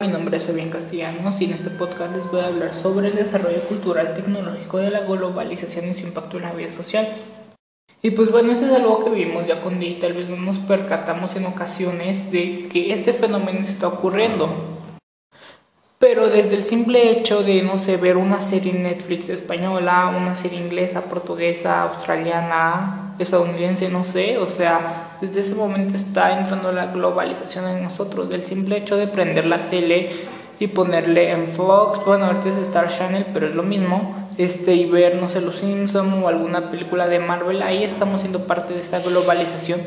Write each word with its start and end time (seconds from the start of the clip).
Mi 0.00 0.06
nombre 0.06 0.36
es 0.36 0.46
Fabián 0.46 0.70
Castellanos 0.70 1.40
y 1.40 1.46
en 1.46 1.54
este 1.54 1.70
podcast 1.70 2.14
les 2.14 2.30
voy 2.30 2.40
a 2.40 2.46
hablar 2.46 2.72
sobre 2.72 3.08
el 3.08 3.16
desarrollo 3.16 3.60
cultural 3.62 4.14
tecnológico 4.14 4.78
de 4.78 4.92
la 4.92 5.00
globalización 5.00 5.90
y 5.90 5.94
su 5.94 6.06
impacto 6.06 6.36
en 6.36 6.44
la 6.44 6.52
vida 6.52 6.70
social. 6.70 7.08
Y 8.00 8.12
pues 8.12 8.30
bueno, 8.30 8.52
eso 8.52 8.66
es 8.66 8.70
algo 8.70 9.02
que 9.02 9.10
vivimos 9.10 9.48
ya 9.48 9.60
con 9.60 9.82
y 9.82 9.94
tal 9.94 10.12
vez 10.12 10.28
no 10.28 10.36
nos 10.36 10.58
percatamos 10.58 11.34
en 11.34 11.46
ocasiones 11.46 12.30
de 12.30 12.68
que 12.68 12.92
este 12.92 13.12
fenómeno 13.12 13.58
está 13.58 13.88
ocurriendo. 13.88 14.78
Pero 15.98 16.28
desde 16.28 16.54
el 16.54 16.62
simple 16.62 17.10
hecho 17.10 17.42
de, 17.42 17.62
no 17.62 17.76
sé, 17.76 17.96
ver 17.96 18.18
una 18.18 18.40
serie 18.40 18.74
Netflix 18.74 19.28
española, 19.30 20.14
una 20.16 20.36
serie 20.36 20.60
inglesa, 20.60 21.06
portuguesa, 21.06 21.82
australiana, 21.82 23.07
estadounidense, 23.18 23.88
no 23.88 24.04
sé, 24.04 24.38
o 24.38 24.46
sea, 24.46 25.16
desde 25.20 25.40
ese 25.40 25.54
momento 25.54 25.96
está 25.96 26.38
entrando 26.38 26.72
la 26.72 26.86
globalización 26.86 27.68
en 27.68 27.82
nosotros, 27.82 28.28
del 28.30 28.42
simple 28.42 28.76
hecho 28.76 28.96
de 28.96 29.06
prender 29.06 29.46
la 29.46 29.68
tele 29.68 30.10
y 30.60 30.68
ponerle 30.68 31.30
en 31.30 31.46
Fox, 31.46 32.04
bueno, 32.04 32.26
ahorita 32.26 32.48
es 32.48 32.56
Star 32.56 32.88
Channel, 32.88 33.26
pero 33.32 33.46
es 33.46 33.54
lo 33.54 33.62
mismo, 33.62 34.28
este, 34.38 34.74
y 34.74 34.86
ver, 34.86 35.16
no 35.16 35.28
sé, 35.28 35.40
Los 35.40 35.58
Simpsons 35.58 36.14
o 36.22 36.28
alguna 36.28 36.70
película 36.70 37.08
de 37.08 37.18
Marvel, 37.18 37.62
ahí 37.62 37.82
estamos 37.82 38.20
siendo 38.20 38.46
parte 38.46 38.74
de 38.74 38.80
esta 38.80 39.00
globalización 39.00 39.80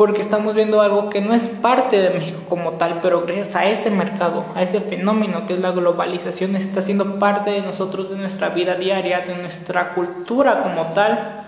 porque 0.00 0.22
estamos 0.22 0.54
viendo 0.54 0.80
algo 0.80 1.10
que 1.10 1.20
no 1.20 1.34
es 1.34 1.48
parte 1.48 2.00
de 2.00 2.08
México 2.08 2.40
como 2.48 2.72
tal, 2.72 3.00
pero 3.02 3.24
gracias 3.26 3.54
a 3.54 3.66
ese 3.66 3.90
mercado, 3.90 4.46
a 4.54 4.62
ese 4.62 4.80
fenómeno 4.80 5.46
que 5.46 5.52
es 5.52 5.60
la 5.60 5.72
globalización, 5.72 6.56
está 6.56 6.80
siendo 6.80 7.18
parte 7.18 7.50
de 7.50 7.60
nosotros, 7.60 8.08
de 8.08 8.16
nuestra 8.16 8.48
vida 8.48 8.76
diaria, 8.76 9.20
de 9.20 9.36
nuestra 9.36 9.92
cultura 9.92 10.62
como 10.62 10.94
tal. 10.94 11.39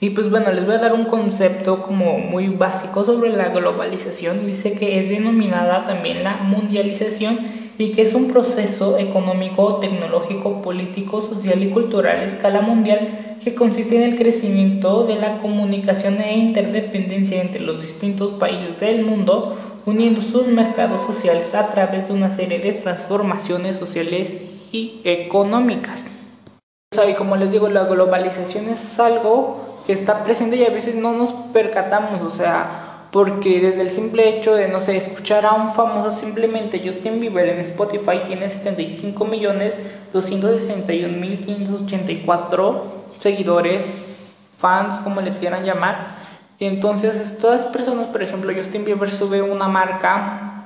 Y 0.00 0.10
pues 0.10 0.28
bueno, 0.28 0.52
les 0.52 0.66
voy 0.66 0.74
a 0.74 0.78
dar 0.78 0.92
un 0.92 1.04
concepto 1.04 1.82
como 1.82 2.18
muy 2.18 2.48
básico 2.48 3.04
sobre 3.04 3.30
la 3.30 3.50
globalización. 3.50 4.46
Dice 4.46 4.72
que 4.72 4.98
es 4.98 5.08
denominada 5.08 5.86
también 5.86 6.24
la 6.24 6.36
mundialización 6.36 7.38
y 7.78 7.90
que 7.90 8.02
es 8.02 8.14
un 8.14 8.28
proceso 8.28 8.98
económico, 8.98 9.76
tecnológico, 9.76 10.62
político, 10.62 11.22
social 11.22 11.62
y 11.62 11.70
cultural 11.70 12.18
a 12.18 12.24
escala 12.24 12.60
mundial 12.60 13.36
que 13.42 13.54
consiste 13.54 13.96
en 13.96 14.12
el 14.12 14.18
crecimiento 14.18 15.06
de 15.06 15.16
la 15.16 15.40
comunicación 15.40 16.20
e 16.20 16.38
interdependencia 16.38 17.40
entre 17.40 17.60
los 17.60 17.80
distintos 17.80 18.32
países 18.34 18.80
del 18.80 19.04
mundo, 19.04 19.56
uniendo 19.86 20.22
sus 20.22 20.46
mercados 20.46 21.04
sociales 21.06 21.54
a 21.54 21.70
través 21.70 22.08
de 22.08 22.14
una 22.14 22.34
serie 22.34 22.58
de 22.58 22.72
transformaciones 22.72 23.76
sociales 23.76 24.38
y 24.72 25.00
económicas. 25.04 26.10
Y 27.08 27.14
como 27.14 27.36
les 27.36 27.52
digo, 27.52 27.68
la 27.68 27.84
globalización 27.84 28.68
es 28.68 28.98
algo 28.98 29.73
que 29.86 29.92
está 29.92 30.24
presente 30.24 30.56
y 30.56 30.64
a 30.64 30.70
veces 30.70 30.94
no 30.94 31.12
nos 31.12 31.30
percatamos, 31.52 32.22
o 32.22 32.30
sea, 32.30 33.06
porque 33.10 33.60
desde 33.60 33.82
el 33.82 33.90
simple 33.90 34.28
hecho 34.28 34.54
de, 34.54 34.68
no 34.68 34.80
sé, 34.80 34.96
escuchar 34.96 35.46
a 35.46 35.52
un 35.52 35.72
famoso 35.72 36.10
simplemente 36.10 36.82
Justin 36.84 37.20
Bieber 37.20 37.48
en 37.48 37.60
Spotify 37.60 38.22
tiene 38.26 38.50
75 38.50 39.24
millones 39.24 39.74
261 40.12 41.18
mil 41.18 41.44
584 41.44 43.04
seguidores, 43.18 43.84
fans, 44.56 44.96
como 45.04 45.20
les 45.20 45.38
quieran 45.38 45.64
llamar. 45.64 46.16
Y 46.58 46.66
entonces 46.66 47.16
estas 47.16 47.62
personas, 47.66 48.06
por 48.06 48.22
ejemplo, 48.22 48.52
Justin 48.56 48.84
Bieber 48.84 49.10
sube 49.10 49.42
una 49.42 49.68
marca 49.68 50.64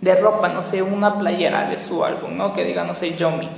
de 0.00 0.14
ropa, 0.16 0.48
no 0.48 0.62
sé, 0.62 0.82
una 0.82 1.18
playera 1.18 1.68
de 1.68 1.78
su 1.78 2.04
álbum, 2.04 2.36
¿no? 2.36 2.54
Que 2.54 2.64
diga, 2.64 2.84
no 2.84 2.94
sé, 2.94 3.14
Yomi. 3.14 3.48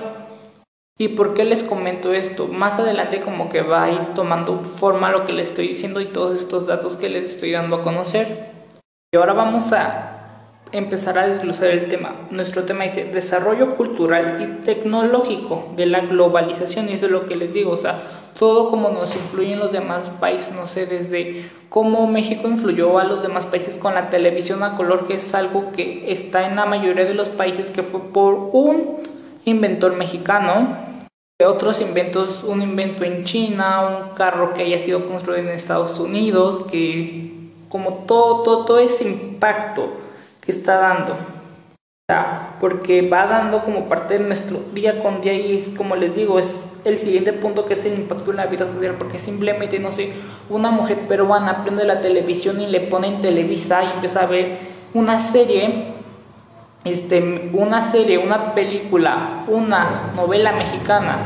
¿Y 1.01 1.09
por 1.09 1.35
qué 1.35 1.45
les 1.45 1.63
comento 1.63 2.13
esto? 2.13 2.49
Más 2.49 2.79
adelante 2.79 3.21
como 3.21 3.49
que 3.49 3.63
va 3.63 3.85
a 3.85 3.91
ir 3.91 4.15
tomando 4.15 4.65
forma 4.65 5.11
lo 5.11 5.25
que 5.25 5.33
les 5.33 5.51
estoy 5.51 5.69
diciendo 5.69 6.01
y 6.01 6.07
todos 6.07 6.37
estos 6.37 6.67
datos 6.67 6.97
que 6.97 7.09
les 7.09 7.25
estoy 7.25 7.53
dando 7.53 7.77
a 7.77 7.83
conocer. 7.83 8.51
Y 9.13 9.17
ahora 9.17 9.33
vamos 9.33 9.73
a 9.73 10.19
empezar 10.73 11.19
a 11.19 11.27
desglosar 11.27 11.69
el 11.69 11.89
tema. 11.89 12.15
Nuestro 12.31 12.65
tema 12.65 12.85
dice 12.85 13.05
desarrollo 13.05 13.77
cultural 13.77 14.39
y 14.43 14.65
tecnológico 14.65 15.73
de 15.77 15.87
la 15.87 16.01
globalización 16.01 16.89
y 16.89 16.95
eso 16.95 17.07
es 17.07 17.13
lo 17.13 17.27
que 17.27 17.37
les 17.37 17.53
digo, 17.55 17.71
o 17.71 17.77
sea, 17.77 18.03
todo 18.39 18.71
como 18.71 18.91
nos 18.91 19.15
influye 19.17 19.53
en 19.53 19.59
los 19.59 19.73
demás 19.73 20.11
países, 20.21 20.53
no 20.55 20.67
sé, 20.67 20.87
desde 20.87 21.51
cómo 21.69 22.07
México 22.07 22.47
influyó 22.47 22.99
a 22.99 23.05
los 23.05 23.23
demás 23.23 23.47
países 23.47 23.77
con 23.77 23.95
la 23.95 24.11
televisión 24.11 24.63
a 24.63 24.77
color, 24.77 25.09
que 25.09 25.15
es 25.15 25.35
algo 25.35 25.73
que 25.73 26.13
está 26.13 26.49
en 26.49 26.55
la 26.55 26.65
mayoría 26.65 27.05
de 27.05 27.15
los 27.15 27.31
países 27.31 27.71
que 27.71 27.83
fue 27.83 28.01
por 28.01 28.51
un 28.53 28.99
inventor 29.45 29.97
mexicano, 29.97 30.77
otros 31.45 31.81
inventos, 31.81 32.45
un 32.45 32.63
invento 32.63 33.05
en 33.05 33.25
China, 33.25 33.81
un 33.81 34.15
carro 34.15 34.55
que 34.55 34.63
haya 34.63 34.79
sido 34.79 35.07
construido 35.07 35.43
en 35.43 35.49
Estados 35.49 35.99
Unidos, 35.99 36.65
que 36.71 37.33
como 37.69 38.05
todo, 38.07 38.43
todo, 38.43 38.65
todo 38.65 38.79
ese 38.79 39.05
impacto 39.05 39.89
que 40.41 40.53
está 40.53 40.79
dando. 40.79 41.38
Porque 42.59 43.07
va 43.07 43.27
dando 43.27 43.63
como 43.65 43.87
parte 43.87 44.17
de 44.17 44.25
nuestro 44.25 44.63
día 44.73 45.03
con 45.03 45.21
día 45.21 45.35
y 45.35 45.59
es 45.59 45.69
como 45.77 45.95
les 45.95 46.17
digo, 46.17 46.39
es 46.39 46.65
el 46.87 46.97
siguiente 46.97 47.35
punto 47.35 47.67
que 47.67 47.75
es 47.75 47.85
el 47.85 47.93
impacto 47.93 48.31
en 48.31 48.39
la 48.39 48.47
vida 48.47 48.67
social, 48.67 48.95
porque 48.99 49.19
simplemente, 49.19 49.79
no 49.79 49.91
sé, 49.91 50.15
una 50.49 50.71
mujer 50.71 51.01
peruana 51.01 51.65
prende 51.65 51.85
la 51.85 52.01
televisión 52.01 52.63
y 52.63 52.67
le 52.67 52.81
pone 52.81 53.09
en 53.09 53.21
Televisa 53.21 53.85
y 53.85 53.91
empieza 53.91 54.23
a 54.23 54.27
ver 54.27 54.57
una 54.95 55.19
serie 55.19 55.97
este, 56.85 57.51
una 57.53 57.83
serie, 57.83 58.17
una 58.17 58.55
película, 58.55 59.45
una 59.47 60.13
novela 60.17 60.53
mexicana 60.53 61.19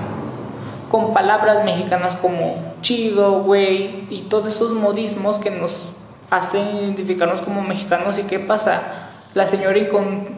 con 0.91 1.15
palabras 1.15 1.65
mexicanas 1.65 2.17
como 2.17 2.57
chido, 2.81 3.45
güey 3.45 4.09
y 4.11 4.23
todos 4.29 4.51
esos 4.51 4.73
modismos 4.73 5.39
que 5.39 5.53
nos 5.53 5.85
hacen 6.29 6.77
identificarnos 6.79 7.41
como 7.41 7.63
mexicanos 7.63 8.19
y 8.19 8.25
qué 8.25 8.41
pasa, 8.41 9.12
la 9.35 9.47
señora 9.47 9.79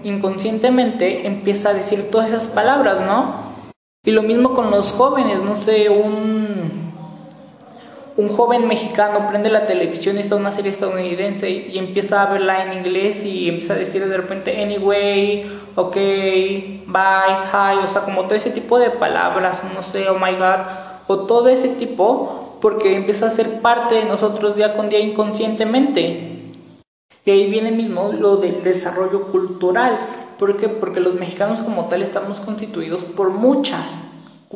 inconscientemente 0.03 1.27
empieza 1.27 1.71
a 1.71 1.75
decir 1.75 2.11
todas 2.11 2.29
esas 2.29 2.47
palabras, 2.47 3.01
¿no? 3.01 3.55
Y 4.05 4.11
lo 4.11 4.23
mismo 4.23 4.55
con 4.55 4.71
los 4.71 4.93
jóvenes, 4.93 5.43
no 5.43 5.57
sé, 5.57 5.89
un 5.89 6.85
un 8.17 8.29
joven 8.29 8.69
mexicano 8.69 9.29
prende 9.29 9.51
la 9.51 9.67
televisión 9.67 10.17
y 10.17 10.21
está 10.21 10.37
una 10.37 10.53
serie 10.53 10.71
estadounidense 10.71 11.51
y, 11.51 11.79
empieza 11.79 12.23
a 12.23 12.27
verla 12.27 12.63
en 12.63 12.79
inglés 12.79 13.25
y 13.25 13.49
empieza 13.49 13.75
a 13.75 13.77
decir 13.77 14.07
de 14.07 14.17
repente 14.17 14.63
anyway, 14.63 15.51
ok, 15.75 15.95
bye, 15.95 17.35
hi, 17.53 17.79
o 17.83 17.89
sea, 17.89 18.03
como 18.05 18.25
todo 18.25 18.35
ese 18.35 18.51
tipo 18.51 18.79
de 18.79 18.91
palabras, 18.91 19.63
no 19.75 19.83
sé, 19.83 20.09
oh 20.09 20.19
my 20.19 20.33
god, 20.33 20.61
o 21.09 21.21
todo 21.21 21.49
ese 21.49 21.69
tipo, 21.69 22.59
porque 22.61 22.97
empieza 22.97 23.27
a 23.27 23.31
ser 23.31 23.61
parte 23.61 23.97
de 23.97 24.05
nosotros 24.05 24.57
día 24.57 24.75
con 24.75 24.89
día 24.89 25.01
inconscientemente. 25.01 26.34
Y 27.25 27.31
ahí 27.31 27.51
viene 27.51 27.73
mismo 27.73 28.11
lo 28.13 28.37
del 28.37 28.63
desarrollo 28.63 29.29
cultural. 29.29 29.99
¿Por 30.39 30.57
qué? 30.57 30.69
Porque 30.69 31.01
los 31.01 31.15
mexicanos 31.15 31.61
como 31.61 31.87
tal 31.87 32.03
estamos 32.03 32.41
constituidos 32.41 33.03
por 33.03 33.31
muchas, 33.31 33.95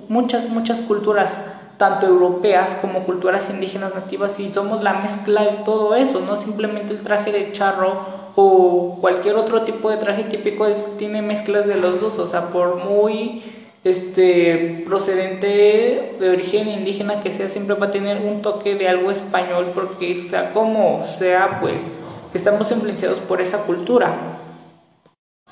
muchas, 0.08 0.48
muchas 0.50 0.80
culturas 0.80 1.44
tanto 1.78 2.06
europeas 2.06 2.76
como 2.80 3.04
culturas 3.04 3.48
indígenas 3.50 3.94
nativas 3.94 4.38
y 4.40 4.52
somos 4.52 4.82
la 4.82 4.94
mezcla 4.94 5.42
de 5.42 5.64
todo 5.64 5.94
eso, 5.94 6.20
no 6.20 6.36
simplemente 6.36 6.92
el 6.92 7.00
traje 7.02 7.30
de 7.30 7.52
charro 7.52 8.18
o 8.34 8.98
cualquier 9.00 9.36
otro 9.36 9.62
tipo 9.62 9.88
de 9.88 9.96
traje 9.96 10.24
típico 10.24 10.66
tiene 10.98 11.22
mezclas 11.22 11.66
de 11.66 11.76
los 11.76 12.00
dos, 12.00 12.18
o 12.18 12.26
sea, 12.26 12.50
por 12.50 12.84
muy 12.84 13.42
este 13.84 14.82
procedente 14.84 16.16
de 16.18 16.30
origen 16.30 16.68
indígena 16.68 17.20
que 17.20 17.30
sea, 17.30 17.48
siempre 17.48 17.76
va 17.76 17.86
a 17.86 17.90
tener 17.92 18.20
un 18.22 18.42
toque 18.42 18.74
de 18.74 18.88
algo 18.88 19.12
español 19.12 19.70
porque 19.72 20.16
sea 20.16 20.52
como 20.52 21.04
sea, 21.04 21.60
pues 21.60 21.86
estamos 22.34 22.70
influenciados 22.70 23.20
por 23.20 23.40
esa 23.40 23.58
cultura. 23.58 24.16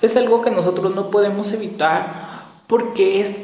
Es 0.00 0.16
algo 0.16 0.42
que 0.42 0.50
nosotros 0.50 0.94
no 0.94 1.10
podemos 1.10 1.52
evitar 1.52 2.26
porque 2.66 3.20
es 3.20 3.36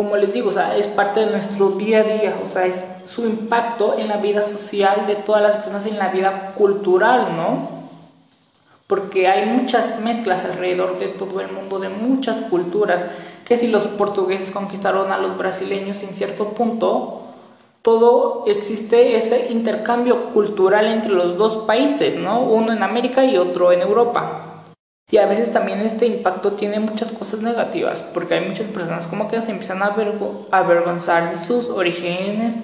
como 0.00 0.16
les 0.16 0.32
digo, 0.32 0.48
o 0.48 0.52
sea, 0.52 0.78
es 0.78 0.86
parte 0.86 1.20
de 1.20 1.26
nuestro 1.26 1.72
día 1.72 2.00
a 2.00 2.04
día, 2.04 2.40
o 2.42 2.48
sea, 2.48 2.64
es 2.64 2.82
su 3.04 3.26
impacto 3.26 3.98
en 3.98 4.08
la 4.08 4.16
vida 4.16 4.44
social 4.44 5.06
de 5.06 5.16
todas 5.16 5.42
las 5.42 5.56
personas, 5.56 5.84
en 5.84 5.98
la 5.98 6.08
vida 6.08 6.54
cultural, 6.56 7.36
¿no? 7.36 7.68
Porque 8.86 9.28
hay 9.28 9.44
muchas 9.44 10.00
mezclas 10.00 10.42
alrededor 10.42 10.98
de 10.98 11.08
todo 11.08 11.40
el 11.42 11.52
mundo, 11.52 11.78
de 11.78 11.90
muchas 11.90 12.40
culturas, 12.42 13.04
que 13.44 13.58
si 13.58 13.66
los 13.66 13.88
portugueses 13.88 14.50
conquistaron 14.50 15.12
a 15.12 15.18
los 15.18 15.36
brasileños 15.36 16.02
en 16.02 16.14
cierto 16.14 16.54
punto, 16.54 17.29
todo 17.82 18.44
existe 18.46 19.16
ese 19.16 19.48
intercambio 19.50 20.32
cultural 20.32 20.86
entre 20.86 21.12
los 21.12 21.36
dos 21.36 21.56
países, 21.58 22.18
¿no? 22.18 22.42
Uno 22.42 22.72
en 22.72 22.82
América 22.82 23.24
y 23.24 23.38
otro 23.38 23.72
en 23.72 23.80
Europa. 23.80 24.50
Y 25.10 25.16
a 25.16 25.26
veces 25.26 25.52
también 25.52 25.80
este 25.80 26.06
impacto 26.06 26.52
tiene 26.52 26.78
muchas 26.78 27.10
cosas 27.10 27.40
negativas, 27.42 28.00
porque 28.14 28.34
hay 28.34 28.46
muchas 28.46 28.68
personas 28.68 29.06
como 29.06 29.28
que 29.28 29.42
se 29.42 29.50
empiezan 29.50 29.82
a, 29.82 29.96
avergonzar 30.52 31.30
de 31.30 31.44
sus 31.44 31.68
orígenes 31.68 32.54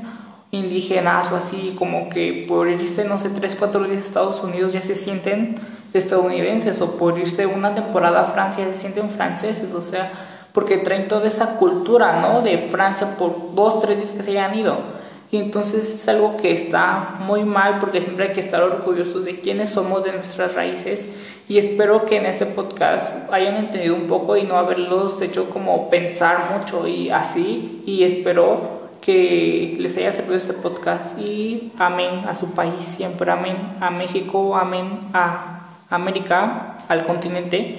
indígenas 0.53 1.33
o 1.33 1.37
así, 1.37 1.75
como 1.77 2.09
que 2.09 2.45
por 2.47 2.69
irse, 2.69 3.05
no 3.05 3.19
sé, 3.19 3.31
3, 3.31 3.57
4 3.59 3.85
días 3.85 3.97
a 3.97 4.07
Estados 4.07 4.45
Unidos 4.45 4.73
ya 4.73 4.81
se 4.81 4.95
sienten 4.95 5.57
estadounidenses, 5.93 6.81
o 6.81 6.93
por 6.93 7.19
irse 7.19 7.47
una 7.47 7.75
temporada 7.75 8.21
a 8.21 8.25
Francia 8.25 8.65
ya 8.65 8.73
se 8.73 8.81
sienten 8.83 9.11
franceses, 9.11 9.73
o 9.73 9.83
sea, 9.83 10.12
porque 10.53 10.79
traen 10.79 11.09
toda 11.09 11.27
esa 11.27 11.57
cultura, 11.57 12.21
¿no? 12.21 12.43
De 12.43 12.59
Francia 12.59 13.17
por 13.17 13.55
2, 13.55 13.81
3 13.81 13.99
días 13.99 14.11
que 14.12 14.23
se 14.23 14.31
hayan 14.31 14.55
ido. 14.55 14.96
Y 15.31 15.38
entonces 15.38 15.93
es 15.93 16.08
algo 16.08 16.37
que 16.37 16.52
está 16.52 17.17
muy 17.20 17.44
mal 17.44 17.78
porque 17.81 18.00
siempre 18.00 18.28
hay 18.28 18.32
que 18.32 18.40
estar 18.40 18.62
orgullosos 18.62 19.25
de 19.25 19.40
quiénes 19.40 19.70
somos, 19.70 20.05
de 20.05 20.12
nuestras 20.12 20.55
raíces. 20.55 21.08
Y 21.49 21.58
espero 21.58 22.06
que 22.06 22.17
en 22.17 22.26
este 22.26 22.46
podcast 22.46 23.32
hayan 23.32 23.56
entendido 23.56 23.94
un 23.94 24.06
poco 24.06 24.37
y 24.37 24.44
no 24.44 24.56
haberlos 24.56 25.20
hecho 25.20 25.50
como 25.50 25.90
pensar 25.90 26.56
mucho 26.56 26.87
y 26.87 27.11
así. 27.11 27.82
Y 27.87 28.05
espero 28.05 28.87
que 29.00 29.76
les 29.78 29.96
haya 29.96 30.12
servido 30.12 30.37
este 30.37 30.52
podcast 30.52 31.19
y 31.19 31.73
amén 31.78 32.25
a 32.26 32.34
su 32.34 32.46
país 32.52 32.82
siempre, 32.82 33.31
amén 33.31 33.56
a 33.81 33.90
México, 33.90 34.56
amén 34.56 34.99
a 35.12 35.69
América, 35.90 36.84
al 36.88 37.05
continente 37.05 37.78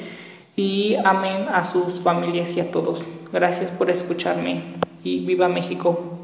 y 0.55 0.95
amén 1.03 1.47
a 1.51 1.63
sus 1.63 1.99
familias 1.99 2.55
y 2.55 2.61
a 2.61 2.71
todos. 2.71 3.03
Gracias 3.31 3.71
por 3.71 3.89
escucharme 3.89 4.63
y 5.03 5.25
viva 5.25 5.49
México. 5.49 6.17